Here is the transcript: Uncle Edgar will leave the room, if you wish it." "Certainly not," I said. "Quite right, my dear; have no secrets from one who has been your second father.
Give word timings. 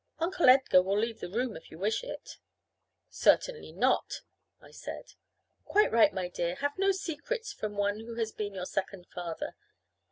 Uncle 0.17 0.49
Edgar 0.49 0.81
will 0.81 0.97
leave 0.97 1.19
the 1.19 1.29
room, 1.29 1.55
if 1.55 1.69
you 1.69 1.77
wish 1.77 2.03
it." 2.03 2.39
"Certainly 3.07 3.71
not," 3.71 4.21
I 4.59 4.71
said. 4.71 5.13
"Quite 5.63 5.91
right, 5.91 6.11
my 6.11 6.27
dear; 6.27 6.55
have 6.55 6.75
no 6.79 6.91
secrets 6.91 7.53
from 7.53 7.77
one 7.77 7.99
who 7.99 8.15
has 8.15 8.31
been 8.31 8.55
your 8.55 8.65
second 8.65 9.05
father. 9.05 9.55